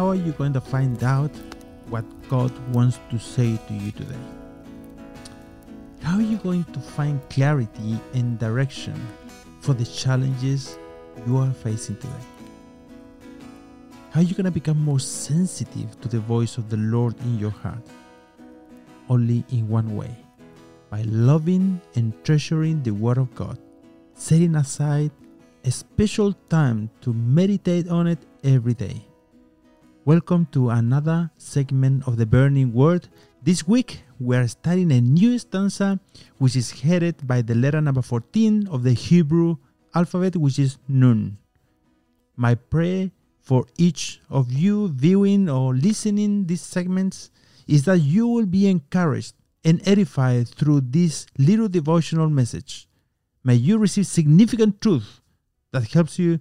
how 0.00 0.08
are 0.08 0.14
you 0.14 0.32
going 0.32 0.54
to 0.54 0.62
find 0.62 1.04
out 1.04 1.30
what 1.90 2.06
God 2.30 2.50
wants 2.74 2.98
to 3.10 3.18
say 3.18 3.58
to 3.68 3.74
you 3.74 3.92
today? 3.92 4.24
How 6.00 6.16
are 6.16 6.22
you 6.22 6.38
going 6.38 6.64
to 6.72 6.80
find 6.80 7.20
clarity 7.28 8.00
and 8.14 8.38
direction 8.38 8.94
for 9.60 9.74
the 9.74 9.84
challenges 9.84 10.78
you 11.26 11.36
are 11.36 11.52
facing 11.52 11.96
today? 11.96 12.24
How 14.12 14.20
are 14.20 14.22
you 14.22 14.34
going 14.34 14.46
to 14.46 14.50
become 14.50 14.82
more 14.82 15.00
sensitive 15.00 16.00
to 16.00 16.08
the 16.08 16.20
voice 16.20 16.56
of 16.56 16.70
the 16.70 16.78
Lord 16.78 17.14
in 17.20 17.38
your 17.38 17.50
heart? 17.50 17.84
Only 19.10 19.44
in 19.50 19.68
one 19.68 19.94
way 19.94 20.16
by 20.88 21.02
loving 21.02 21.78
and 21.94 22.14
treasuring 22.24 22.82
the 22.82 22.92
Word 22.92 23.18
of 23.18 23.34
God, 23.34 23.58
setting 24.14 24.54
aside 24.54 25.10
a 25.62 25.70
special 25.70 26.32
time 26.48 26.88
to 27.02 27.12
meditate 27.12 27.86
on 27.90 28.06
it 28.06 28.20
every 28.42 28.72
day. 28.72 29.04
Welcome 30.06 30.46
to 30.52 30.70
another 30.70 31.30
segment 31.36 32.08
of 32.08 32.16
the 32.16 32.24
Burning 32.24 32.72
Word. 32.72 33.06
This 33.42 33.68
week 33.68 34.02
we 34.18 34.34
are 34.34 34.48
studying 34.48 34.90
a 34.92 35.00
new 35.02 35.38
stanza 35.38 36.00
which 36.38 36.56
is 36.56 36.70
headed 36.70 37.26
by 37.26 37.42
the 37.42 37.54
letter 37.54 37.82
number 37.82 38.00
14 38.00 38.66
of 38.68 38.82
the 38.82 38.94
Hebrew 38.94 39.58
alphabet, 39.94 40.36
which 40.36 40.58
is 40.58 40.78
Nun. 40.88 41.36
My 42.34 42.54
prayer 42.54 43.10
for 43.42 43.66
each 43.76 44.22
of 44.30 44.50
you 44.50 44.88
viewing 44.88 45.50
or 45.50 45.74
listening 45.74 46.46
these 46.46 46.62
segments 46.62 47.30
is 47.68 47.84
that 47.84 47.98
you 47.98 48.26
will 48.26 48.46
be 48.46 48.68
encouraged 48.68 49.34
and 49.66 49.86
edified 49.86 50.48
through 50.48 50.80
this 50.80 51.26
little 51.36 51.68
devotional 51.68 52.30
message. 52.30 52.88
May 53.44 53.56
you 53.56 53.76
receive 53.76 54.06
significant 54.06 54.80
truth 54.80 55.20
that 55.72 55.92
helps 55.92 56.18
you 56.18 56.40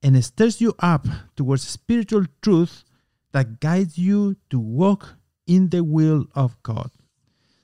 and 0.00 0.24
stirs 0.24 0.60
you 0.60 0.76
up 0.78 1.08
towards 1.34 1.66
spiritual 1.66 2.26
truth 2.40 2.84
that 3.32 3.60
guides 3.60 3.98
you 3.98 4.36
to 4.50 4.58
walk 4.58 5.16
in 5.46 5.68
the 5.70 5.82
will 5.84 6.26
of 6.34 6.60
God. 6.62 6.90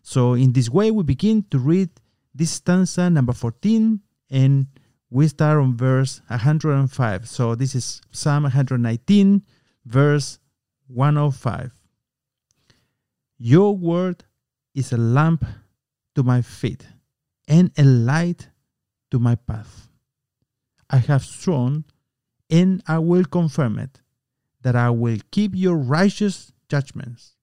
So, 0.03 0.35
in 0.35 0.53
this 0.53 0.71
way, 0.71 0.91
we 0.91 1.03
begin 1.03 1.45
to 1.51 1.59
read 1.59 1.91
this 2.35 2.51
stanza 2.53 3.11
number 3.11 3.33
14, 3.33 4.01
and 4.31 4.67
we 5.11 5.29
start 5.29 5.59
on 5.59 5.77
verse 5.77 6.21
105. 6.29 7.29
So, 7.29 7.55
this 7.55 7.75
is 7.75 8.01
Psalm 8.13 8.45
119, 8.45 9.43
verse 9.85 10.39
105. 10.89 11.73
Your 13.39 13.77
word 13.77 14.25
is 14.75 14.93
a 14.93 14.97
lamp 14.97 15.45
to 16.15 16.23
my 16.23 16.43
feet 16.43 16.87
and 17.49 17.71
a 17.77 17.85
light 17.85 18.49
to 19.11 19.19
my 19.19 19.35
path. 19.35 19.89
I 20.89 20.99
have 20.99 21.25
sworn, 21.25 21.85
and 22.51 22.83
I 22.87 22.99
will 22.99 23.25
confirm 23.25 23.79
it, 23.79 24.01
that 24.67 24.75
I 24.75 24.91
will 24.91 25.19
keep 25.31 25.53
your 25.55 25.77
righteous 25.77 26.53
judgments. 26.69 27.37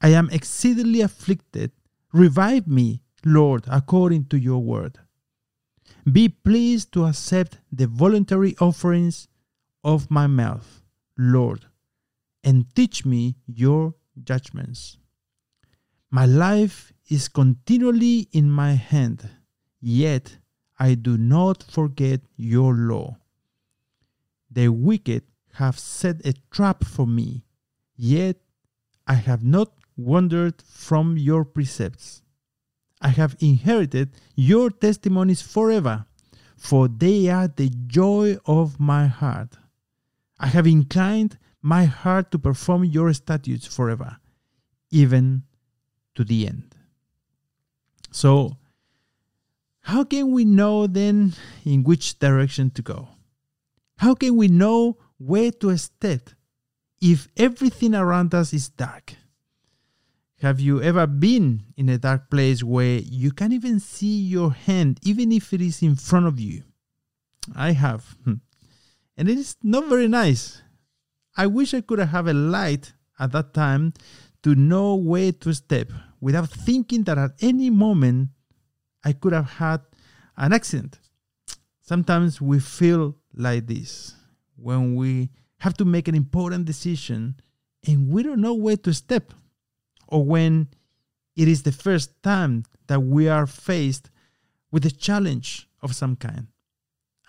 I 0.00 0.08
am 0.14 0.30
exceedingly 0.30 1.02
afflicted. 1.02 1.70
Revive 2.14 2.66
me, 2.66 3.02
Lord, 3.26 3.64
according 3.68 4.28
to 4.28 4.38
your 4.38 4.62
word. 4.62 4.98
Be 6.10 6.30
pleased 6.30 6.92
to 6.92 7.04
accept 7.04 7.58
the 7.70 7.86
voluntary 7.86 8.56
offerings 8.58 9.28
of 9.84 10.10
my 10.10 10.26
mouth, 10.26 10.80
Lord, 11.18 11.66
and 12.42 12.74
teach 12.74 13.04
me 13.04 13.36
your 13.46 13.94
judgments. 14.24 14.96
My 16.10 16.24
life 16.24 16.90
is 17.10 17.28
continually 17.28 18.28
in 18.32 18.50
my 18.50 18.72
hand, 18.72 19.28
yet 19.78 20.38
I 20.78 20.94
do 20.94 21.18
not 21.18 21.62
forget 21.64 22.22
your 22.34 22.72
law. 22.72 23.18
The 24.50 24.70
wicked 24.70 25.24
have 25.56 25.78
set 25.78 26.24
a 26.26 26.34
trap 26.50 26.84
for 26.84 27.06
me, 27.06 27.44
yet 27.96 28.36
I 29.06 29.14
have 29.14 29.42
not 29.42 29.72
wandered 29.96 30.60
from 30.62 31.16
your 31.16 31.44
precepts. 31.44 32.22
I 33.00 33.08
have 33.08 33.36
inherited 33.40 34.10
your 34.34 34.70
testimonies 34.70 35.40
forever, 35.40 36.04
for 36.56 36.88
they 36.88 37.28
are 37.28 37.48
the 37.48 37.70
joy 37.86 38.36
of 38.44 38.78
my 38.78 39.06
heart. 39.06 39.56
I 40.38 40.48
have 40.48 40.66
inclined 40.66 41.38
my 41.62 41.84
heart 41.84 42.30
to 42.32 42.38
perform 42.38 42.84
your 42.84 43.12
statutes 43.14 43.66
forever, 43.66 44.18
even 44.90 45.44
to 46.14 46.24
the 46.24 46.46
end. 46.46 46.74
So, 48.10 48.58
how 49.80 50.04
can 50.04 50.32
we 50.32 50.44
know 50.44 50.86
then 50.86 51.32
in 51.64 51.82
which 51.82 52.18
direction 52.18 52.70
to 52.70 52.82
go? 52.82 53.08
How 53.98 54.14
can 54.14 54.36
we 54.36 54.48
know 54.48 54.98
where 55.18 55.50
to 55.50 55.76
step 55.76 56.30
if 57.00 57.28
everything 57.36 57.94
around 57.94 58.34
us 58.34 58.52
is 58.52 58.68
dark? 58.68 59.14
Have 60.40 60.60
you 60.60 60.82
ever 60.82 61.06
been 61.06 61.62
in 61.76 61.88
a 61.88 61.98
dark 61.98 62.30
place 62.30 62.62
where 62.62 62.98
you 62.98 63.32
can't 63.32 63.54
even 63.54 63.80
see 63.80 64.20
your 64.20 64.52
hand, 64.52 65.00
even 65.02 65.32
if 65.32 65.52
it 65.52 65.62
is 65.62 65.82
in 65.82 65.96
front 65.96 66.26
of 66.26 66.38
you? 66.38 66.62
I 67.54 67.72
have. 67.72 68.16
Hmm. 68.24 68.34
And 69.16 69.28
it 69.30 69.38
is 69.38 69.56
not 69.62 69.86
very 69.86 70.08
nice. 70.08 70.60
I 71.36 71.46
wish 71.46 71.72
I 71.72 71.80
could 71.80 72.00
have 72.00 72.26
a 72.26 72.34
light 72.34 72.92
at 73.18 73.32
that 73.32 73.54
time 73.54 73.94
to 74.42 74.54
know 74.54 74.94
where 74.94 75.32
to 75.32 75.54
step 75.54 75.90
without 76.20 76.50
thinking 76.50 77.04
that 77.04 77.18
at 77.18 77.32
any 77.40 77.70
moment 77.70 78.30
I 79.04 79.12
could 79.12 79.32
have 79.32 79.50
had 79.50 79.80
an 80.36 80.52
accident. 80.52 80.98
Sometimes 81.80 82.40
we 82.40 82.60
feel 82.60 83.16
like 83.34 83.66
this 83.66 84.14
when 84.56 84.94
we 84.94 85.30
have 85.58 85.74
to 85.74 85.84
make 85.84 86.08
an 86.08 86.14
important 86.14 86.64
decision 86.64 87.36
and 87.86 88.10
we 88.10 88.22
don't 88.22 88.40
know 88.40 88.54
where 88.54 88.76
to 88.76 88.92
step, 88.92 89.32
or 90.08 90.24
when 90.24 90.68
it 91.36 91.48
is 91.48 91.62
the 91.62 91.72
first 91.72 92.22
time 92.22 92.64
that 92.88 93.00
we 93.00 93.28
are 93.28 93.46
faced 93.46 94.10
with 94.70 94.84
a 94.84 94.90
challenge 94.90 95.68
of 95.82 95.94
some 95.94 96.16
kind. 96.16 96.48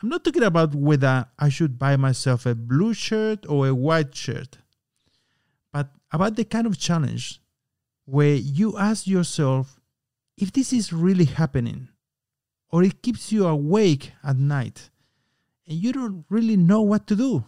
I'm 0.02 0.10
not 0.10 0.24
talking 0.24 0.44
about 0.44 0.76
whether 0.76 1.26
I 1.40 1.50
should 1.50 1.80
buy 1.80 1.96
myself 1.98 2.46
a 2.46 2.56
blue 2.56 2.94
shirt 2.94 3.46
or 3.48 3.68
a 3.68 3.76
white 3.76 4.16
shirt 4.16 4.58
but 5.78 5.92
about 6.12 6.36
the 6.36 6.46
kind 6.46 6.66
of 6.66 6.80
challenge 6.80 7.40
where 8.06 8.34
you 8.34 8.78
ask 8.78 9.06
yourself 9.06 9.80
if 10.38 10.52
this 10.52 10.72
is 10.72 10.94
really 10.94 11.26
happening 11.26 11.90
or 12.70 12.84
it 12.84 13.02
keeps 13.02 13.32
you 13.32 13.46
awake 13.46 14.12
at 14.24 14.38
night 14.38 14.90
and 15.68 15.78
you 15.78 15.92
don't 15.92 16.26
really 16.30 16.58
know 16.58 16.82
what 16.82 17.08
to 17.08 17.16
do. 17.16 17.44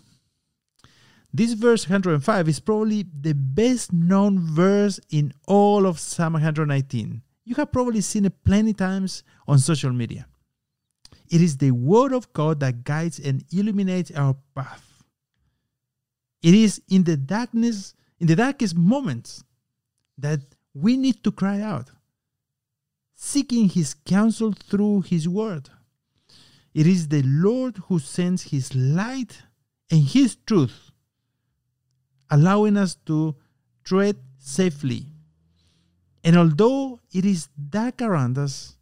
This 1.33 1.53
verse 1.53 1.87
105 1.87 2.49
is 2.49 2.59
probably 2.59 3.05
the 3.21 3.33
best 3.33 3.93
known 3.93 4.39
verse 4.39 4.99
in 5.11 5.33
all 5.47 5.85
of 5.85 5.99
Psalm 5.99 6.33
119. 6.33 7.21
You 7.45 7.55
have 7.55 7.71
probably 7.71 8.01
seen 8.01 8.25
it 8.25 8.43
plenty 8.43 8.73
times 8.73 9.23
on 9.47 9.59
social 9.59 9.91
media. 9.91 10.27
It 11.29 11.41
is 11.41 11.57
the 11.57 11.71
word 11.71 12.13
of 12.13 12.33
God 12.33 12.59
that 12.61 12.83
guides 12.83 13.19
and 13.19 13.43
illuminates 13.51 14.11
our 14.11 14.35
path. 14.55 15.03
It 16.41 16.53
is 16.53 16.81
in 16.89 17.03
the 17.03 17.17
darkness 17.17 17.93
in 18.19 18.27
the 18.27 18.35
darkest 18.35 18.75
moments 18.75 19.43
that 20.17 20.41
we 20.73 20.97
need 20.97 21.23
to 21.23 21.31
cry 21.31 21.61
out, 21.61 21.89
seeking 23.15 23.69
His 23.69 23.93
counsel 23.93 24.51
through 24.51 25.01
His 25.01 25.27
word. 25.27 25.69
It 26.73 26.85
is 26.87 27.07
the 27.07 27.23
Lord 27.23 27.77
who 27.87 27.99
sends 27.99 28.43
His 28.43 28.75
light 28.75 29.41
and 29.89 30.03
His 30.03 30.37
truth, 30.45 30.91
allowing 32.29 32.77
us 32.77 32.95
to 33.07 33.35
tread 33.83 34.17
safely. 34.37 35.07
And 36.23 36.37
although 36.37 36.99
it 37.11 37.25
is 37.25 37.47
dark 37.69 38.01
around 38.01 38.37
us, 38.37 38.75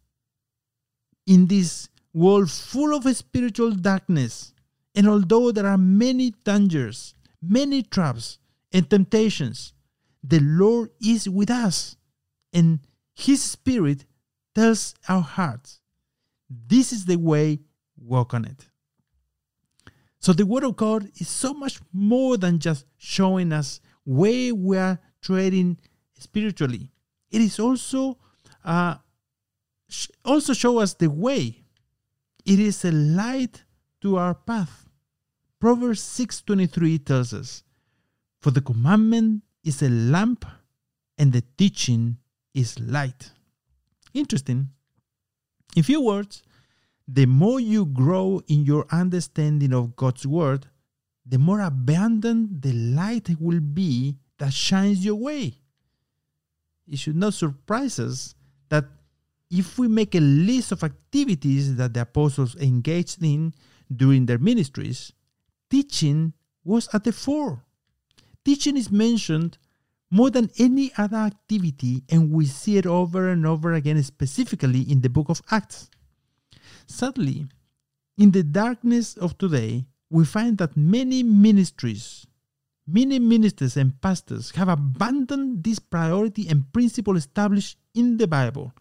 in 1.26 1.46
this 1.46 1.88
world 2.12 2.50
full 2.50 2.94
of 2.94 3.04
spiritual 3.16 3.72
darkness, 3.72 4.52
and 4.94 5.08
although 5.08 5.52
there 5.52 5.66
are 5.66 5.78
many 5.78 6.30
dangers, 6.44 7.14
many 7.40 7.82
traps, 7.82 8.38
and 8.72 8.88
temptations, 8.88 9.72
the 10.22 10.40
Lord 10.40 10.90
is 11.00 11.28
with 11.28 11.50
us, 11.50 11.96
and 12.52 12.80
His 13.14 13.42
Spirit 13.42 14.04
tells 14.54 14.94
our 15.08 15.22
hearts, 15.22 15.80
This 16.50 16.92
is 16.92 17.04
the 17.04 17.16
way, 17.16 17.60
walk 18.00 18.34
on 18.34 18.44
it. 18.44 18.68
So, 20.20 20.32
the 20.32 20.46
Word 20.46 20.64
of 20.64 20.76
God 20.76 21.08
is 21.16 21.28
so 21.28 21.54
much 21.54 21.80
more 21.92 22.36
than 22.36 22.58
just 22.58 22.86
showing 22.96 23.52
us 23.52 23.80
where 24.04 24.54
we 24.54 24.76
are 24.76 24.98
treading 25.22 25.78
spiritually. 26.18 26.90
It 27.30 27.40
is 27.40 27.60
also 27.60 28.18
uh, 28.64 28.96
also 30.24 30.52
show 30.52 30.78
us 30.78 30.94
the 30.94 31.08
way. 31.08 31.64
It 32.44 32.58
is 32.58 32.84
a 32.84 32.92
light 32.92 33.64
to 34.00 34.16
our 34.16 34.34
path. 34.34 34.88
Proverbs 35.60 36.00
6:23 36.00 37.04
tells 37.04 37.32
us, 37.32 37.62
for 38.40 38.50
the 38.50 38.60
commandment 38.60 39.42
is 39.64 39.82
a 39.82 39.88
lamp 39.88 40.44
and 41.16 41.32
the 41.32 41.42
teaching 41.56 42.18
is 42.54 42.78
light. 42.78 43.32
Interesting. 44.14 44.70
In 45.76 45.82
few 45.82 46.00
words, 46.00 46.42
the 47.08 47.24
more 47.24 47.58
you 47.58 47.86
grow 47.86 48.42
in 48.48 48.66
your 48.66 48.86
understanding 48.90 49.72
of 49.72 49.96
God's 49.96 50.26
word, 50.26 50.66
the 51.24 51.38
more 51.38 51.62
abundant 51.62 52.60
the 52.60 52.72
light 52.72 53.30
will 53.40 53.60
be 53.60 54.18
that 54.38 54.52
shines 54.52 55.02
your 55.04 55.14
way. 55.14 55.54
It 56.86 56.98
should 56.98 57.16
not 57.16 57.32
surprise 57.32 57.98
us 57.98 58.34
that 58.68 58.84
if 59.50 59.78
we 59.78 59.88
make 59.88 60.14
a 60.14 60.20
list 60.20 60.70
of 60.72 60.84
activities 60.84 61.76
that 61.76 61.94
the 61.94 62.02
apostles 62.02 62.54
engaged 62.56 63.22
in 63.22 63.54
during 63.94 64.26
their 64.26 64.38
ministries, 64.38 65.12
teaching 65.70 66.34
was 66.62 66.88
at 66.92 67.04
the 67.04 67.12
fore. 67.12 67.64
Teaching 68.44 68.76
is 68.76 68.90
mentioned 68.90 69.56
more 70.10 70.30
than 70.30 70.50
any 70.58 70.92
other 70.96 71.16
activity, 71.16 72.02
and 72.10 72.30
we 72.30 72.46
see 72.46 72.76
it 72.76 72.86
over 72.86 73.30
and 73.30 73.46
over 73.46 73.72
again, 73.72 74.02
specifically 74.02 74.82
in 74.82 75.00
the 75.00 75.08
book 75.08 75.28
of 75.30 75.42
Acts. 75.50 75.90
Sadly, 76.88 77.46
in 78.16 78.32
the 78.32 78.42
darkness 78.42 79.16
of 79.16 79.38
today, 79.38 79.86
we 80.10 80.24
find 80.24 80.56
that 80.58 80.76
many 80.76 81.22
ministries, 81.22 82.26
many 82.86 83.18
ministers 83.18 83.76
and 83.76 84.00
pastors 84.00 84.50
have 84.52 84.68
abandoned 84.68 85.62
this 85.62 85.78
priority 85.78 86.48
and 86.48 86.72
principle 86.72 87.16
established 87.16 87.78
in 87.94 88.16
the 88.16 88.26
Bible, 88.26 88.72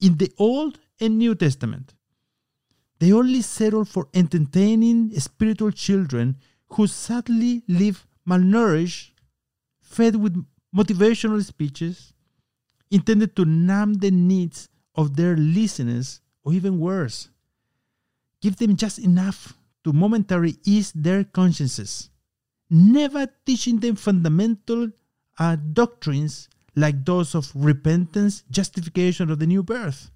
in 0.00 0.18
the 0.18 0.30
Old 0.38 0.78
and 1.00 1.18
New 1.18 1.34
Testament. 1.34 1.94
They 2.98 3.12
only 3.12 3.40
settle 3.40 3.86
for 3.86 4.08
entertaining 4.12 5.18
spiritual 5.18 5.72
children 5.72 6.36
who 6.74 6.86
sadly 6.86 7.62
live 7.66 8.06
malnourished, 8.28 9.12
fed 9.80 10.16
with 10.16 10.44
motivational 10.76 11.42
speeches 11.42 12.12
intended 12.90 13.34
to 13.36 13.46
numb 13.46 13.94
the 13.94 14.10
needs 14.10 14.68
of 14.94 15.16
their 15.16 15.36
listeners, 15.36 16.20
or 16.44 16.52
even 16.52 16.78
worse, 16.78 17.29
give 18.40 18.56
them 18.56 18.76
just 18.76 18.98
enough 18.98 19.54
to 19.84 19.92
momentarily 19.92 20.56
ease 20.64 20.92
their 20.92 21.24
consciences, 21.24 22.10
never 22.68 23.28
teaching 23.46 23.80
them 23.80 23.96
fundamental 23.96 24.90
uh, 25.38 25.56
doctrines 25.72 26.48
like 26.76 27.04
those 27.04 27.34
of 27.34 27.50
repentance, 27.54 28.44
justification 28.50 29.30
or 29.30 29.36
the 29.36 29.46
new 29.46 29.62
birth. 29.62 30.10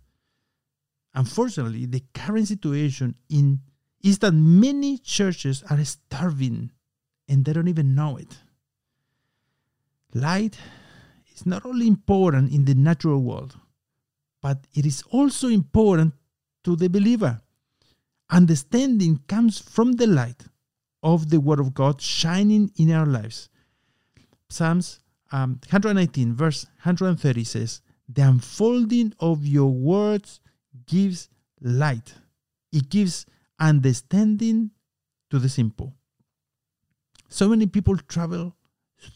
Unfortunately, 1.15 1.87
the 1.87 2.03
current 2.13 2.49
situation 2.49 3.15
in 3.29 3.61
is 4.03 4.19
that 4.19 4.33
many 4.33 4.99
churches 4.99 5.63
are 5.71 5.83
starving 5.85 6.71
and 7.27 7.45
they 7.45 7.55
don't 7.55 7.69
even 7.69 7.95
know 7.95 8.19
it. 8.19 8.37
Light 10.13 10.59
is 11.35 11.47
not 11.47 11.65
only 11.65 11.87
important 11.87 12.53
in 12.53 12.67
the 12.67 12.75
natural 12.75 13.23
world, 13.23 13.57
but 14.43 14.67
it 14.75 14.85
is 14.85 15.03
also 15.11 15.49
important 15.49 16.13
to 16.65 16.77
the 16.77 16.89
believer. 16.89 17.41
Understanding 18.35 19.21
comes 19.29 19.61
from 19.61 19.93
the 19.93 20.09
light 20.09 20.43
of 21.05 21.31
the 21.31 21.39
Word 21.39 21.61
of 21.61 21.73
God 21.73 22.01
shining 22.01 22.73
in 22.77 22.91
our 22.91 23.07
lives. 23.07 23.49
Psalms 24.49 24.99
um, 25.31 25.61
119, 25.71 26.35
verse 26.35 26.65
130 26.83 27.45
says, 27.45 27.81
The 28.09 28.23
unfolding 28.23 29.15
of 29.21 29.47
your 29.47 29.71
words 29.71 30.41
gives 30.87 31.29
light, 31.61 32.13
it 32.73 32.89
gives 32.89 33.25
understanding 33.61 34.73
to 35.31 35.39
the 35.39 35.49
simple. 35.49 35.95
So 37.29 37.49
many 37.49 37.67
people 37.67 37.97
travel 37.97 38.57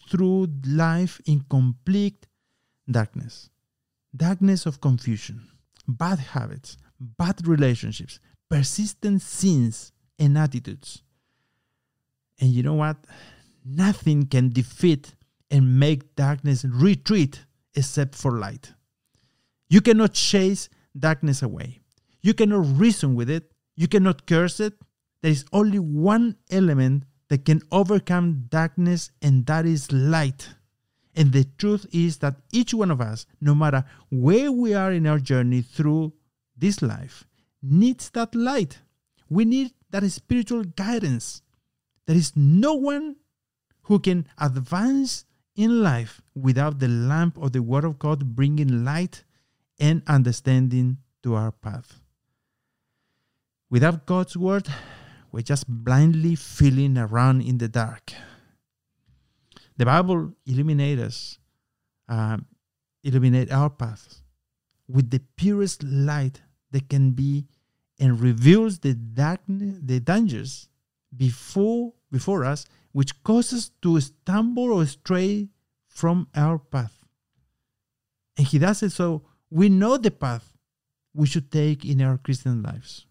through 0.09 0.47
life 0.65 1.21
in 1.27 1.45
complete 1.51 2.27
darkness 2.89 3.51
darkness 4.17 4.65
of 4.65 4.81
confusion, 4.81 5.47
bad 5.87 6.19
habits, 6.19 6.79
bad 7.01 7.47
relationships, 7.47 8.21
persistent 8.49 9.23
sins, 9.23 9.93
and 10.19 10.37
attitudes. 10.37 11.03
And 12.41 12.51
you 12.51 12.63
know 12.63 12.75
what? 12.75 12.97
Nothing 13.65 14.27
can 14.27 14.51
defeat 14.51 15.15
and 15.51 15.79
make 15.79 16.17
darkness 16.17 16.65
retreat 16.65 17.45
except 17.75 18.15
for 18.15 18.33
light. 18.33 18.73
You 19.69 19.81
cannot 19.81 20.15
chase 20.15 20.69
darkness 20.99 21.43
away. 21.43 21.81
You 22.21 22.35
cannot 22.35 22.79
reason 22.79 23.15
with 23.15 23.31
it 23.31 23.53
you 23.79 23.87
cannot 23.87 24.27
curse 24.27 24.59
it. 24.59 24.75
There 25.23 25.31
is 25.31 25.45
only 25.53 25.79
one 25.79 26.35
element 26.51 27.05
that 27.29 27.45
can 27.45 27.63
overcome 27.71 28.47
darkness, 28.49 29.13
and 29.23 29.47
that 29.47 29.67
is 29.67 29.93
light. 29.93 30.49
And 31.15 31.33
the 31.33 31.45
truth 31.59 31.87
is 31.93 32.19
that 32.19 32.41
each 32.53 32.75
one 32.75 32.91
of 32.91 33.01
us, 33.01 33.25
no 33.41 33.55
matter 33.55 33.85
where 34.11 34.51
we 34.51 34.75
are 34.75 34.91
in 34.91 35.07
our 35.07 35.21
journey 35.21 35.63
through 35.63 36.13
this 36.57 36.83
life, 36.83 37.25
needs 37.71 38.11
that 38.11 38.35
light. 38.35 38.79
We 39.29 39.45
need 39.45 39.73
that 39.91 40.09
spiritual 40.11 40.65
guidance. 40.65 41.43
There 42.07 42.17
is 42.17 42.33
no 42.37 42.75
one 42.75 43.17
who 43.83 43.99
can 43.99 44.27
advance 44.39 45.25
in 45.57 45.83
life 45.83 46.21
without 46.35 46.79
the 46.79 46.89
lamp 46.89 47.37
of 47.39 47.53
the 47.53 47.63
Word 47.63 47.85
of 47.85 47.99
God 47.99 48.37
bringing 48.37 48.85
light 48.85 49.25
and 49.81 50.03
understanding 50.07 50.99
to 51.23 51.35
our 51.35 51.53
path. 51.53 52.01
Without 53.71 54.07
God's 54.07 54.37
word, 54.37 54.67
we're 55.31 55.43
just 55.43 55.67
blindly 55.69 56.35
feeling 56.35 56.97
around 56.97 57.43
in 57.43 57.59
the 57.59 57.69
dark. 57.69 58.13
The 59.77 59.85
Bible 59.85 60.33
illuminates 60.47 61.03
us, 61.03 61.39
uh, 62.09 62.39
illuminate 63.05 63.53
our 63.53 63.71
paths 63.71 64.23
with 64.89 65.11
the 65.11 65.21
purest 65.37 65.83
light 65.83 66.41
that 66.71 66.89
can 66.89 67.13
be, 67.13 67.47
and 67.99 68.21
reveals 68.21 68.79
the 68.79 68.95
darkness, 68.95 69.79
the 69.83 70.01
dangers 70.01 70.69
before 71.17 71.93
before 72.11 72.45
us, 72.45 72.67
which 72.93 73.23
causes 73.23 73.59
us 73.59 73.71
to 73.83 74.01
stumble 74.01 74.73
or 74.73 74.87
stray 74.87 75.49
from 75.89 76.29
our 76.35 76.59
path. 76.59 76.99
And 78.37 78.47
He 78.47 78.59
does 78.59 78.83
it 78.83 78.91
so 78.91 79.23
we 79.51 79.69
know 79.69 79.97
the 79.97 80.11
path 80.11 80.57
we 81.15 81.27
should 81.27 81.51
take 81.51 81.85
in 81.85 82.01
our 82.01 82.19
Christian 82.19 82.63
lives. 82.63 83.07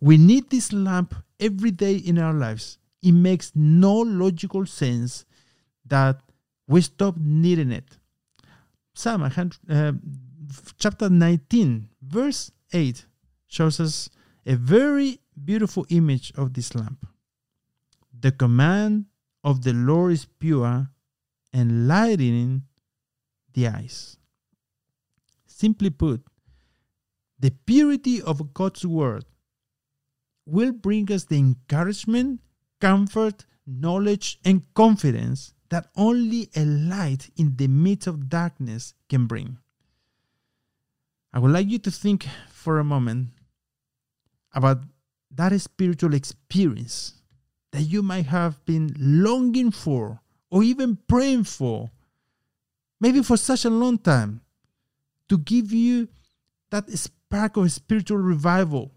We 0.00 0.18
need 0.18 0.50
this 0.50 0.72
lamp 0.72 1.14
every 1.38 1.70
day 1.70 1.96
in 1.96 2.18
our 2.18 2.34
lives. 2.34 2.78
It 3.02 3.12
makes 3.12 3.52
no 3.54 4.00
logical 4.00 4.66
sense 4.66 5.24
that 5.86 6.20
we 6.66 6.80
stop 6.80 7.16
needing 7.18 7.70
it. 7.70 7.98
Psalm 8.94 9.22
uh, 9.22 9.92
chapter 10.78 11.08
19, 11.08 11.88
verse 12.02 12.50
8 12.72 13.06
shows 13.54 13.78
us 13.78 14.10
a 14.46 14.56
very 14.56 15.20
beautiful 15.44 15.86
image 15.88 16.32
of 16.36 16.52
this 16.54 16.74
lamp. 16.74 17.06
The 18.18 18.32
command 18.32 19.06
of 19.44 19.62
the 19.62 19.72
Lord 19.72 20.12
is 20.12 20.24
pure, 20.24 20.88
enlightening 21.52 22.62
the 23.52 23.68
eyes. 23.68 24.16
Simply 25.46 25.90
put, 25.90 26.22
the 27.38 27.50
purity 27.50 28.20
of 28.22 28.52
God's 28.54 28.84
word 28.84 29.24
will 30.46 30.72
bring 30.72 31.10
us 31.12 31.24
the 31.24 31.38
encouragement, 31.38 32.40
comfort, 32.80 33.44
knowledge, 33.66 34.40
and 34.44 34.62
confidence 34.74 35.54
that 35.68 35.88
only 35.96 36.50
a 36.56 36.64
light 36.64 37.30
in 37.36 37.56
the 37.56 37.68
midst 37.68 38.06
of 38.08 38.28
darkness 38.28 38.94
can 39.08 39.26
bring. 39.26 39.58
I 41.32 41.38
would 41.38 41.50
like 41.50 41.68
you 41.68 41.78
to 41.80 41.90
think 41.90 42.26
for 42.48 42.78
a 42.78 42.84
moment 42.84 43.30
about 44.54 44.78
that 45.30 45.58
spiritual 45.60 46.14
experience 46.14 47.14
that 47.72 47.82
you 47.82 48.02
might 48.02 48.26
have 48.26 48.64
been 48.64 48.94
longing 48.98 49.70
for 49.70 50.20
or 50.50 50.62
even 50.62 50.96
praying 51.08 51.44
for, 51.44 51.90
maybe 53.00 53.22
for 53.22 53.36
such 53.36 53.64
a 53.64 53.70
long 53.70 53.98
time, 53.98 54.40
to 55.28 55.38
give 55.38 55.72
you 55.72 56.08
that 56.70 56.88
spark 56.90 57.56
of 57.56 57.70
spiritual 57.72 58.18
revival 58.18 58.92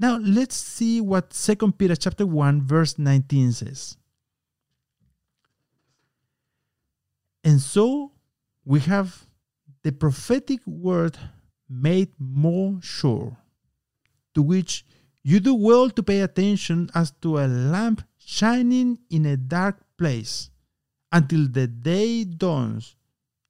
now 0.00 0.16
let's 0.16 0.56
see 0.56 1.02
what 1.02 1.30
2 1.30 1.72
Peter 1.72 1.94
chapter 1.94 2.26
1 2.26 2.62
verse 2.62 2.98
19 2.98 3.52
says. 3.52 3.98
And 7.44 7.60
so 7.60 8.12
we 8.64 8.80
have 8.80 9.26
the 9.82 9.92
prophetic 9.92 10.60
word 10.66 11.18
made 11.68 12.08
more 12.18 12.78
sure, 12.80 13.36
to 14.34 14.42
which 14.42 14.84
you 15.22 15.40
do 15.40 15.54
well 15.54 15.90
to 15.90 16.02
pay 16.02 16.20
attention 16.20 16.90
as 16.94 17.10
to 17.22 17.38
a 17.38 17.46
lamp 17.46 18.02
shining 18.18 18.98
in 19.10 19.26
a 19.26 19.36
dark 19.36 19.76
place 19.98 20.50
until 21.12 21.46
the 21.48 21.66
day 21.66 22.24
dawns 22.24 22.96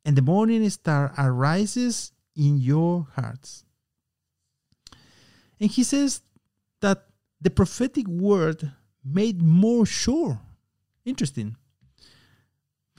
and 0.04 0.16
the 0.16 0.22
morning 0.22 0.68
star 0.70 1.12
arises 1.18 2.12
in 2.34 2.58
your 2.58 3.06
hearts. 3.14 3.64
And 5.60 5.70
he 5.70 5.84
says 5.84 6.22
that 6.80 7.06
the 7.40 7.50
prophetic 7.50 8.08
word 8.08 8.72
made 9.04 9.42
more 9.42 9.84
sure. 9.84 10.40
Interesting. 11.04 11.56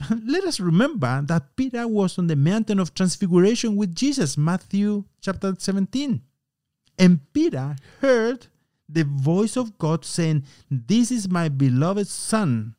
Let 0.10 0.44
us 0.44 0.60
remember 0.60 1.22
that 1.26 1.56
Peter 1.56 1.86
was 1.86 2.18
on 2.18 2.28
the 2.28 2.36
mountain 2.36 2.78
of 2.78 2.94
transfiguration 2.94 3.76
with 3.76 3.94
Jesus, 3.94 4.36
Matthew 4.36 5.04
chapter 5.20 5.54
17. 5.58 6.22
And 6.98 7.20
Peter 7.32 7.76
heard 8.00 8.46
the 8.88 9.04
voice 9.04 9.56
of 9.56 9.78
God 9.78 10.04
saying, 10.04 10.44
This 10.70 11.10
is 11.10 11.28
my 11.28 11.48
beloved 11.48 12.06
Son, 12.06 12.74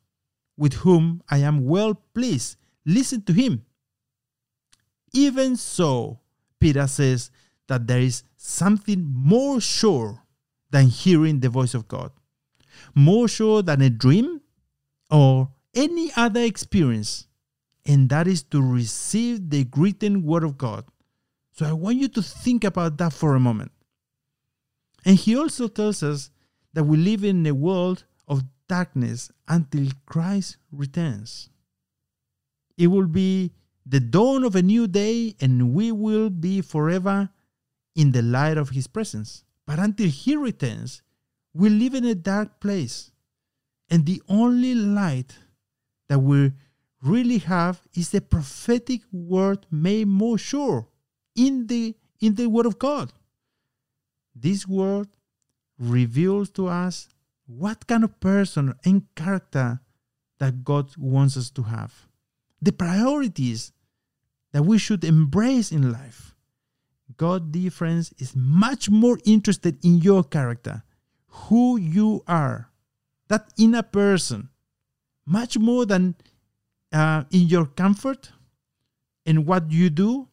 with 0.56 0.74
whom 0.74 1.22
I 1.30 1.38
am 1.38 1.66
well 1.66 1.94
pleased. 2.14 2.56
Listen 2.86 3.22
to 3.22 3.32
him. 3.32 3.64
Even 5.12 5.56
so, 5.56 6.20
Peter 6.60 6.86
says 6.86 7.30
that 7.68 7.86
there 7.86 8.00
is 8.00 8.24
something 8.36 9.02
more 9.02 9.60
sure 9.60 10.22
than 10.70 10.86
hearing 10.88 11.40
the 11.40 11.48
voice 11.48 11.74
of 11.74 11.88
God, 11.88 12.10
more 12.94 13.28
sure 13.28 13.62
than 13.62 13.80
a 13.80 13.90
dream 13.90 14.40
or 15.10 15.48
any 15.74 16.10
other 16.16 16.40
experience, 16.40 17.26
and 17.86 18.08
that 18.10 18.26
is 18.26 18.42
to 18.42 18.60
receive 18.60 19.50
the 19.50 19.66
written 19.76 20.24
word 20.24 20.44
of 20.44 20.58
God. 20.58 20.84
So 21.52 21.66
I 21.66 21.72
want 21.72 21.98
you 21.98 22.08
to 22.08 22.22
think 22.22 22.64
about 22.64 22.98
that 22.98 23.12
for 23.12 23.34
a 23.34 23.40
moment. 23.40 23.70
And 25.04 25.16
he 25.16 25.36
also 25.36 25.68
tells 25.68 26.02
us 26.02 26.30
that 26.72 26.84
we 26.84 26.96
live 26.96 27.24
in 27.24 27.46
a 27.46 27.54
world 27.54 28.04
of 28.26 28.42
darkness 28.68 29.30
until 29.46 29.88
Christ 30.06 30.56
returns. 30.72 31.50
It 32.76 32.88
will 32.88 33.06
be 33.06 33.52
the 33.86 34.00
dawn 34.00 34.44
of 34.44 34.56
a 34.56 34.62
new 34.62 34.86
day, 34.86 35.36
and 35.40 35.74
we 35.74 35.92
will 35.92 36.30
be 36.30 36.62
forever 36.62 37.28
in 37.94 38.12
the 38.12 38.22
light 38.22 38.56
of 38.56 38.70
his 38.70 38.86
presence. 38.86 39.44
But 39.66 39.78
until 39.78 40.08
he 40.08 40.36
returns, 40.36 41.02
we 41.52 41.68
live 41.68 41.94
in 41.94 42.04
a 42.04 42.14
dark 42.14 42.60
place. 42.60 43.12
And 43.90 44.06
the 44.06 44.22
only 44.28 44.74
light 44.74 45.36
that 46.08 46.18
we 46.18 46.52
really 47.02 47.38
have 47.38 47.82
is 47.94 48.10
the 48.10 48.20
prophetic 48.20 49.02
word 49.12 49.66
made 49.70 50.08
more 50.08 50.38
sure 50.38 50.88
in 51.36 51.66
the 51.66 51.94
in 52.20 52.34
the 52.36 52.46
word 52.46 52.66
of 52.66 52.78
God. 52.78 53.12
This 54.34 54.66
word 54.66 55.08
reveals 55.78 56.50
to 56.50 56.68
us 56.68 57.08
what 57.46 57.86
kind 57.86 58.04
of 58.04 58.18
person 58.20 58.74
and 58.84 59.02
character 59.14 59.80
that 60.38 60.64
God 60.64 60.96
wants 60.96 61.36
us 61.36 61.50
to 61.50 61.62
have. 61.62 62.08
The 62.60 62.72
priorities 62.72 63.72
that 64.52 64.62
we 64.62 64.78
should 64.78 65.04
embrace 65.04 65.70
in 65.70 65.92
life. 65.92 66.34
God, 67.16 67.52
dear 67.52 67.70
friends, 67.70 68.14
is 68.18 68.34
much 68.34 68.88
more 68.88 69.18
interested 69.24 69.84
in 69.84 69.98
your 69.98 70.24
character, 70.24 70.82
who 71.28 71.76
you 71.76 72.22
are, 72.26 72.70
that 73.28 73.52
inner 73.58 73.82
person, 73.82 74.48
much 75.26 75.58
more 75.58 75.86
than 75.86 76.14
uh, 76.92 77.24
in 77.30 77.42
your 77.42 77.66
comfort 77.66 78.32
and 79.26 79.46
what 79.46 79.70
you 79.70 79.90
do. 79.90 80.28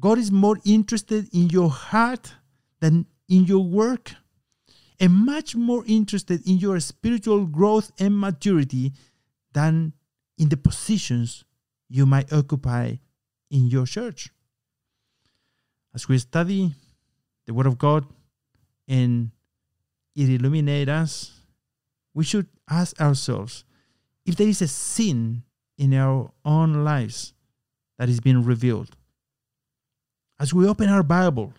God 0.00 0.18
is 0.18 0.30
more 0.30 0.58
interested 0.64 1.28
in 1.34 1.48
your 1.50 1.70
heart 1.70 2.34
than 2.80 3.06
in 3.28 3.44
your 3.44 3.64
work 3.64 4.14
and 5.00 5.12
much 5.12 5.54
more 5.54 5.84
interested 5.86 6.46
in 6.46 6.58
your 6.58 6.80
spiritual 6.80 7.46
growth 7.46 7.92
and 7.98 8.18
maturity 8.18 8.92
than 9.52 9.92
in 10.36 10.48
the 10.48 10.56
positions 10.56 11.44
you 11.88 12.06
might 12.06 12.32
occupy 12.32 12.94
in 13.50 13.66
your 13.66 13.86
church. 13.86 14.30
As 15.94 16.08
we 16.08 16.18
study 16.18 16.72
the 17.46 17.54
Word 17.54 17.66
of 17.66 17.78
God 17.78 18.06
and 18.86 19.30
it 20.14 20.28
illuminates 20.28 20.90
us, 20.90 21.40
we 22.14 22.24
should 22.24 22.46
ask 22.68 23.00
ourselves 23.00 23.64
if 24.26 24.36
there 24.36 24.48
is 24.48 24.60
a 24.60 24.68
sin 24.68 25.42
in 25.76 25.94
our 25.94 26.30
own 26.44 26.84
lives 26.84 27.32
that 27.98 28.08
is 28.08 28.20
being 28.20 28.44
revealed. 28.44 28.96
As 30.40 30.52
we 30.52 30.66
open 30.66 30.88
our 30.88 31.02
Bibles, 31.02 31.54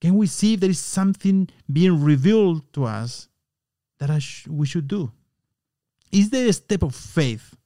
can 0.00 0.16
we 0.16 0.26
see 0.26 0.54
if 0.54 0.60
there 0.60 0.70
is 0.70 0.78
something 0.78 1.48
being 1.72 2.02
revealed 2.02 2.72
to 2.72 2.84
us 2.84 3.28
that 3.98 4.16
sh- 4.22 4.46
we 4.46 4.66
should 4.66 4.86
do? 4.86 5.10
Is 6.12 6.30
there 6.30 6.48
a 6.48 6.52
step 6.52 6.82
of 6.82 6.94
faith 6.94 7.56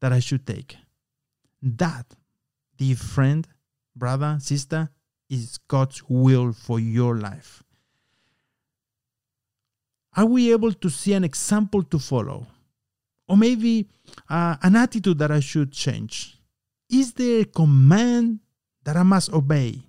that 0.00 0.12
I 0.12 0.20
should 0.20 0.46
take? 0.46 0.76
That, 1.62 2.06
dear 2.76 2.96
friend, 2.96 3.46
brother, 3.96 4.38
sister, 4.40 4.90
is 5.28 5.58
God's 5.68 6.02
will 6.08 6.52
for 6.52 6.78
your 6.78 7.16
life. 7.16 7.62
Are 10.16 10.26
we 10.26 10.52
able 10.52 10.72
to 10.72 10.90
see 10.90 11.12
an 11.12 11.24
example 11.24 11.82
to 11.84 11.98
follow? 11.98 12.46
Or 13.28 13.36
maybe 13.36 13.88
uh, 14.28 14.56
an 14.62 14.74
attitude 14.74 15.18
that 15.18 15.30
I 15.30 15.40
should 15.40 15.72
change? 15.72 16.36
Is 16.90 17.12
there 17.12 17.42
a 17.42 17.44
command 17.44 18.40
that 18.82 18.96
I 18.96 19.04
must 19.04 19.32
obey? 19.32 19.82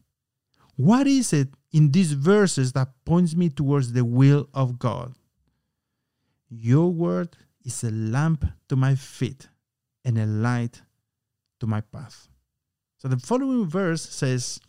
What 0.76 1.08
is 1.08 1.34
it 1.34 1.50
in 1.72 1.92
these 1.92 2.14
verses 2.14 2.74
that 2.74 2.90
points 3.06 3.36
me 3.36 3.50
towards 3.50 3.94
the 3.94 4.06
will 4.06 4.50
of 4.54 4.78
God? 4.80 5.14
Your 6.50 6.90
word 6.90 7.38
is 7.64 7.84
a 7.84 7.92
lamp 7.92 8.46
to 8.70 8.76
my 8.76 8.96
feet 8.96 9.48
and 10.04 10.18
a 10.18 10.26
light 10.26 10.82
to 11.60 11.68
my 11.68 11.82
path. 11.82 12.28
So 12.98 13.08
the 13.08 13.18
following 13.18 13.68
verse 13.68 14.02
says, 14.02 14.60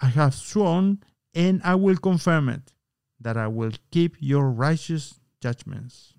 I 0.00 0.06
have 0.06 0.34
sworn 0.34 1.02
and 1.34 1.60
I 1.62 1.74
will 1.74 1.96
confirm 1.96 2.48
it, 2.48 2.72
that 3.20 3.36
I 3.36 3.46
will 3.46 3.72
keep 3.90 4.16
your 4.18 4.50
righteous 4.50 5.20
judgments. 5.40 6.14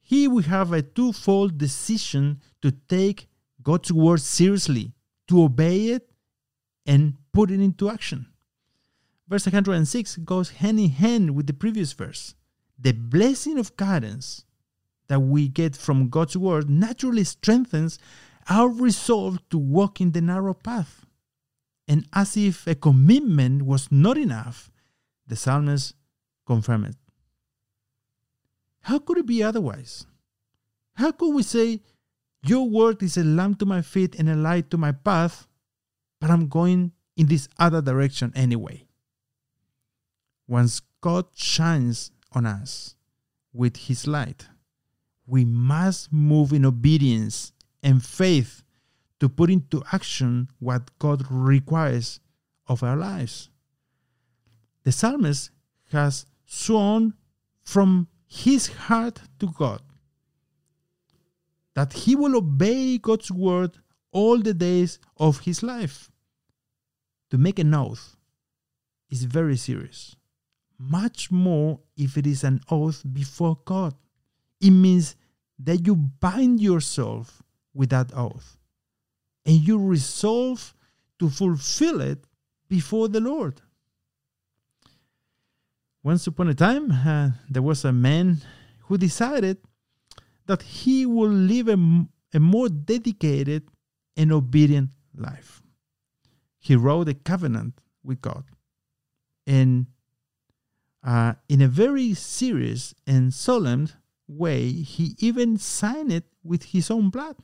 Here 0.00 0.30
we 0.30 0.42
have 0.44 0.72
a 0.72 0.82
twofold 0.82 1.58
decision 1.58 2.40
to 2.62 2.70
take 2.70 3.28
God's 3.62 3.92
word 3.92 4.20
seriously, 4.20 4.92
to 5.28 5.42
obey 5.42 5.88
it 5.88 6.10
and 6.86 7.14
put 7.32 7.50
it 7.50 7.60
into 7.60 7.88
action. 7.88 8.26
Verse 9.28 9.46
106 9.46 10.16
goes 10.18 10.50
hand 10.50 10.78
in 10.78 10.90
hand 10.90 11.34
with 11.34 11.46
the 11.46 11.54
previous 11.54 11.92
verse. 11.92 12.34
The 12.78 12.92
blessing 12.92 13.58
of 13.58 13.76
guidance 13.76 14.44
that 15.08 15.20
we 15.20 15.48
get 15.48 15.76
from 15.76 16.08
God's 16.08 16.36
word 16.36 16.68
naturally 16.68 17.24
strengthens 17.24 17.98
our 18.48 18.68
resolve 18.68 19.38
to 19.50 19.58
walk 19.58 20.00
in 20.00 20.12
the 20.12 20.20
narrow 20.20 20.54
path. 20.54 21.06
And 21.88 22.06
as 22.12 22.36
if 22.36 22.66
a 22.66 22.74
commitment 22.74 23.62
was 23.62 23.90
not 23.90 24.16
enough, 24.16 24.70
the 25.26 25.36
psalmist 25.36 25.94
confirmed 26.46 26.88
it. 26.88 26.96
How 28.80 28.98
could 28.98 29.18
it 29.18 29.26
be 29.26 29.42
otherwise? 29.42 30.06
How 30.94 31.12
could 31.12 31.34
we 31.34 31.42
say, 31.42 31.80
Your 32.46 32.68
word 32.68 33.02
is 33.02 33.16
a 33.16 33.24
lamp 33.24 33.58
to 33.60 33.66
my 33.66 33.80
feet 33.80 34.14
and 34.18 34.28
a 34.28 34.34
light 34.34 34.70
to 34.70 34.78
my 34.78 34.92
path, 34.92 35.48
but 36.24 36.30
I'm 36.30 36.48
going 36.48 36.90
in 37.18 37.26
this 37.26 37.50
other 37.58 37.82
direction 37.82 38.32
anyway? 38.34 38.86
Once 40.48 40.80
God 41.02 41.26
shines 41.34 42.12
on 42.32 42.46
us 42.46 42.96
with 43.52 43.76
his 43.76 44.06
light, 44.06 44.46
we 45.26 45.44
must 45.44 46.10
move 46.10 46.54
in 46.54 46.64
obedience 46.64 47.52
and 47.82 48.02
faith 48.02 48.62
to 49.20 49.28
put 49.28 49.50
into 49.50 49.82
action 49.92 50.48
what 50.60 50.98
God 50.98 51.26
requires 51.28 52.20
of 52.68 52.82
our 52.82 52.96
lives. 52.96 53.50
The 54.84 54.92
psalmist 54.92 55.50
has 55.92 56.24
sworn 56.46 57.12
from 57.62 58.08
his 58.26 58.68
heart 58.68 59.20
to 59.40 59.52
God 59.52 59.82
that 61.74 61.92
he 61.92 62.16
will 62.16 62.34
obey 62.34 62.96
God's 62.96 63.30
word 63.30 63.76
all 64.10 64.38
the 64.38 64.54
days 64.54 64.98
of 65.18 65.40
his 65.40 65.62
life. 65.62 66.10
To 67.30 67.38
make 67.38 67.58
an 67.58 67.74
oath 67.74 68.16
is 69.10 69.24
very 69.24 69.56
serious, 69.56 70.16
much 70.78 71.30
more 71.30 71.80
if 71.96 72.16
it 72.16 72.26
is 72.26 72.44
an 72.44 72.60
oath 72.70 73.02
before 73.12 73.58
God. 73.64 73.94
It 74.60 74.70
means 74.70 75.16
that 75.58 75.86
you 75.86 75.94
bind 75.94 76.60
yourself 76.60 77.42
with 77.72 77.90
that 77.90 78.12
oath 78.14 78.56
and 79.46 79.56
you 79.56 79.78
resolve 79.78 80.74
to 81.18 81.28
fulfill 81.28 82.00
it 82.00 82.26
before 82.68 83.08
the 83.08 83.20
Lord. 83.20 83.60
Once 86.02 86.26
upon 86.26 86.48
a 86.48 86.54
time, 86.54 86.90
uh, 86.90 87.30
there 87.48 87.62
was 87.62 87.84
a 87.84 87.92
man 87.92 88.38
who 88.86 88.98
decided 88.98 89.58
that 90.46 90.62
he 90.62 91.06
would 91.06 91.30
live 91.30 91.68
a, 91.68 91.78
a 92.34 92.40
more 92.40 92.68
dedicated 92.68 93.62
and 94.16 94.32
obedient 94.32 94.90
life. 95.16 95.63
He 96.64 96.76
wrote 96.76 97.10
a 97.10 97.14
covenant 97.14 97.74
with 98.02 98.22
God. 98.22 98.44
And 99.46 99.84
uh, 101.06 101.34
in 101.46 101.60
a 101.60 101.68
very 101.68 102.14
serious 102.14 102.94
and 103.06 103.34
solemn 103.34 103.90
way, 104.26 104.72
he 104.72 105.14
even 105.18 105.58
signed 105.58 106.10
it 106.10 106.24
with 106.42 106.62
his 106.62 106.90
own 106.90 107.10
blood. 107.10 107.36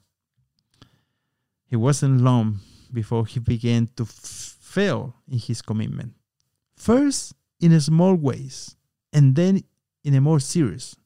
It 1.68 1.76
wasn't 1.76 2.22
long 2.22 2.60
before 2.90 3.26
he 3.26 3.40
began 3.40 3.90
to 3.96 4.04
f- 4.04 4.56
fail 4.58 5.16
in 5.28 5.38
his 5.38 5.60
commitment. 5.60 6.14
First, 6.74 7.34
in 7.60 7.78
small 7.78 8.14
ways, 8.14 8.74
and 9.12 9.36
then 9.36 9.62
in 10.02 10.14
a 10.14 10.22
more 10.22 10.40
serious. 10.40 10.96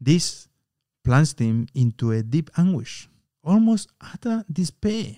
This 0.00 0.48
plunged 1.04 1.38
him 1.38 1.68
into 1.74 2.12
a 2.12 2.22
deep 2.22 2.48
anguish, 2.56 3.10
almost 3.44 3.90
utter 4.00 4.42
despair. 4.50 5.16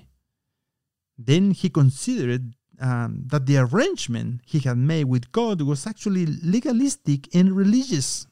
Then 1.18 1.50
he 1.50 1.68
considered 1.68 2.54
um, 2.80 3.24
that 3.26 3.46
the 3.46 3.58
arrangement 3.58 4.40
he 4.46 4.60
had 4.60 4.78
made 4.78 5.04
with 5.04 5.32
God 5.32 5.60
was 5.62 5.86
actually 5.86 6.26
legalistic 6.26 7.34
and 7.34 7.56
religious, 7.56 8.26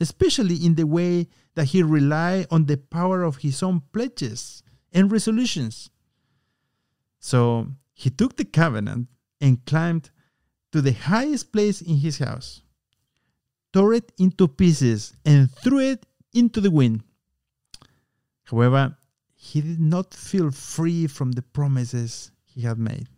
especially 0.00 0.56
in 0.56 0.74
the 0.74 0.86
way 0.86 1.28
that 1.54 1.66
he 1.66 1.82
relied 1.82 2.46
on 2.50 2.66
the 2.66 2.76
power 2.76 3.22
of 3.22 3.38
his 3.38 3.62
own 3.62 3.82
pledges 3.92 4.62
and 4.92 5.10
resolutions. 5.10 5.90
So 7.18 7.68
he 7.94 8.10
took 8.10 8.36
the 8.36 8.44
covenant 8.44 9.08
and 9.40 9.64
climbed 9.64 10.10
to 10.72 10.80
the 10.80 10.92
highest 10.92 11.52
place 11.52 11.80
in 11.80 11.96
his 11.96 12.18
house, 12.18 12.62
tore 13.72 13.94
it 13.94 14.12
into 14.18 14.46
pieces, 14.46 15.14
and 15.24 15.50
threw 15.50 15.78
it 15.78 16.06
into 16.32 16.60
the 16.60 16.70
wind. 16.70 17.02
However, 18.44 18.96
he 19.42 19.62
did 19.62 19.80
not 19.80 20.12
feel 20.12 20.50
free 20.50 21.06
from 21.06 21.32
the 21.32 21.40
promises 21.40 22.30
he 22.44 22.60
had 22.60 22.78
made. 22.78 23.08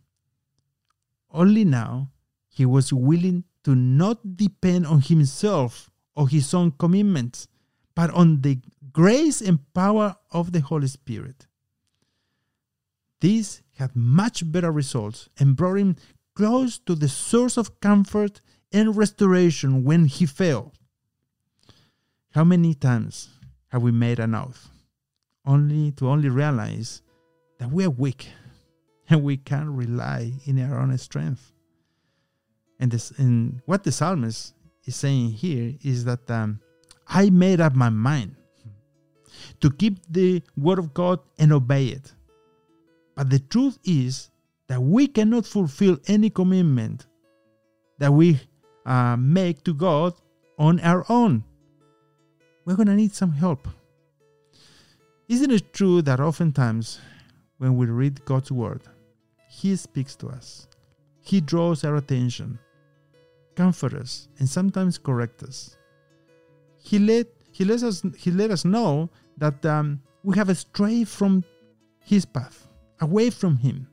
Only 1.32 1.64
now 1.64 2.12
he 2.48 2.64
was 2.64 2.92
willing 2.92 3.42
to 3.64 3.74
not 3.74 4.36
depend 4.36 4.86
on 4.86 5.00
himself 5.00 5.90
or 6.14 6.28
his 6.28 6.54
own 6.54 6.70
commitments, 6.78 7.48
but 7.96 8.10
on 8.10 8.42
the 8.42 8.60
grace 8.92 9.40
and 9.40 9.58
power 9.74 10.14
of 10.30 10.52
the 10.52 10.60
Holy 10.60 10.86
Spirit. 10.86 11.48
This 13.20 13.60
had 13.74 13.96
much 13.96 14.50
better 14.50 14.70
results 14.70 15.28
and 15.40 15.56
brought 15.56 15.78
him 15.78 15.96
close 16.36 16.78
to 16.78 16.94
the 16.94 17.08
source 17.08 17.56
of 17.56 17.80
comfort 17.80 18.40
and 18.70 18.96
restoration 18.96 19.82
when 19.82 20.04
he 20.04 20.26
failed. 20.26 20.78
How 22.30 22.44
many 22.44 22.74
times 22.74 23.28
have 23.68 23.82
we 23.82 23.90
made 23.90 24.20
an 24.20 24.36
oath 24.36 24.68
only 25.46 25.92
to 25.92 26.08
only 26.08 26.28
realize 26.28 27.02
that 27.58 27.70
we 27.70 27.84
are 27.84 27.90
weak 27.90 28.28
and 29.08 29.22
we 29.22 29.36
can't 29.36 29.68
rely 29.68 30.32
in 30.44 30.62
our 30.62 30.78
own 30.80 30.96
strength? 30.98 31.52
And 32.80 32.90
this 32.90 33.12
and 33.12 33.60
what 33.66 33.84
the 33.84 33.92
psalmist 33.92 34.54
is 34.84 34.96
saying 34.96 35.30
here 35.30 35.74
is 35.82 36.04
that 36.04 36.28
um, 36.30 36.60
I 37.06 37.30
made 37.30 37.60
up 37.60 37.74
my 37.74 37.90
mind 37.90 38.34
to 39.60 39.70
keep 39.70 40.00
the 40.10 40.42
word 40.56 40.78
of 40.78 40.92
God 40.94 41.20
and 41.38 41.52
obey 41.52 41.86
it. 41.86 42.12
But 43.14 43.30
the 43.30 43.38
truth 43.38 43.78
is 43.84 44.30
that 44.68 44.80
we 44.80 45.06
cannot 45.06 45.46
fulfill 45.46 45.98
any 46.06 46.30
commitment 46.30 47.06
that 47.98 48.12
we 48.12 48.40
uh, 48.86 49.16
make 49.16 49.62
to 49.64 49.74
God 49.74 50.14
on 50.58 50.80
our 50.80 51.04
own. 51.08 51.44
We're 52.64 52.76
going 52.76 52.88
to 52.88 52.94
need 52.94 53.14
some 53.14 53.32
help. 53.32 53.68
Isn't 55.32 55.50
it 55.50 55.72
true 55.72 56.02
that 56.02 56.20
oftentimes 56.20 57.00
when 57.56 57.78
we 57.78 57.86
read 57.86 58.22
God's 58.26 58.52
word, 58.52 58.82
He 59.48 59.74
speaks 59.76 60.14
to 60.16 60.28
us, 60.28 60.68
He 61.22 61.40
draws 61.40 61.84
our 61.84 61.96
attention, 61.96 62.58
comforts 63.56 63.94
us, 63.94 64.28
and 64.38 64.46
sometimes 64.46 64.98
corrects 64.98 65.42
us? 65.42 65.76
He 66.76 66.98
let, 66.98 67.28
he, 67.50 67.64
let 67.64 67.82
us, 67.82 68.02
he 68.18 68.30
let 68.30 68.50
us 68.50 68.66
know 68.66 69.08
that 69.38 69.64
um, 69.64 70.02
we 70.22 70.36
have 70.36 70.54
strayed 70.54 71.08
from 71.08 71.44
His 72.04 72.26
path, 72.26 72.68
away 73.00 73.30
from 73.30 73.56
Him 73.56 73.88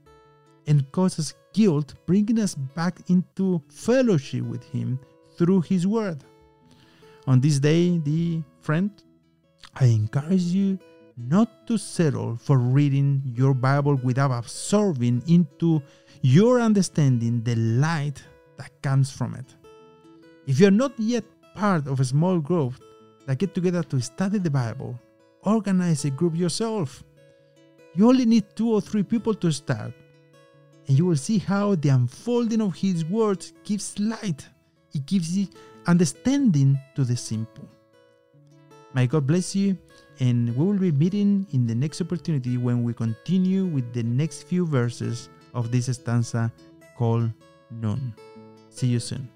and 0.67 0.91
causes 0.91 1.36
guilt, 1.53 1.93
bringing 2.05 2.39
us 2.39 2.53
back 2.53 3.00
into 3.10 3.63
fellowship 3.69 4.43
with 4.43 4.65
Him 4.65 5.00
through 5.38 5.62
His 5.62 5.88
Word. 5.88 6.22
On 7.27 7.39
this 7.39 7.60
day, 7.60 7.98
dear 7.98 8.43
friend, 8.60 8.91
I 9.74 9.86
encourage 9.86 10.41
you 10.41 10.77
not 11.19 11.67
to 11.67 11.77
settle 11.77 12.38
for 12.38 12.57
reading 12.57 13.21
your 13.25 13.53
Bible 13.53 13.95
without 13.95 14.31
absorbing 14.31 15.21
into 15.27 15.82
your 16.21 16.60
understanding 16.62 17.43
the 17.43 17.55
light 17.55 18.23
that 18.58 18.71
comes 18.82 19.12
from 19.12 19.36
it. 19.36 19.45
If 20.47 20.60
you're 20.60 20.71
not 20.71 20.93
yet 20.97 21.25
part 21.55 21.88
of 21.88 21.99
a 21.99 22.05
small 22.05 22.39
group 22.39 22.73
that 23.25 23.38
get 23.38 23.53
together 23.53 23.84
to 23.84 24.01
study 24.01 24.39
the 24.39 24.49
Bible, 24.49 24.99
organize 25.43 26.05
a 26.05 26.10
group 26.10 26.36
yourself. 26.36 27.03
You 27.95 28.08
only 28.08 28.25
need 28.25 28.45
two 28.55 28.69
or 28.69 28.82
three 28.82 29.03
people 29.03 29.34
to 29.36 29.51
start 29.51 29.93
and 30.89 30.97
you 30.97 31.05
will 31.05 31.15
see 31.15 31.38
how 31.38 31.75
the 31.75 31.89
unfolding 31.89 32.62
of 32.62 32.75
His 32.75 33.05
words 33.05 33.53
gives 33.63 33.97
light, 33.99 34.47
it 34.93 35.05
gives 35.05 35.47
understanding 35.86 36.79
to 36.95 37.03
the 37.03 37.15
simple. 37.15 37.69
May 38.93 39.06
God 39.06 39.28
bless 39.28 39.56
you, 39.56 39.78
and 40.19 40.56
we 40.58 40.65
will 40.65 40.80
be 40.80 40.91
meeting 40.91 41.45
in 41.52 41.67
the 41.67 41.75
next 41.75 42.02
opportunity 42.02 42.58
when 42.58 42.84
we 42.84 42.93
continue 42.93 43.65
with 43.65 43.93
the 43.93 44.04
next 44.04 44.43
few 44.43 44.65
verses 44.65 45.30
of 45.54 45.71
this 45.71 45.86
stanza 45.86 46.52
called 46.97 47.30
Nun. 47.69 48.13
See 48.69 48.88
you 48.88 48.99
soon. 48.99 49.30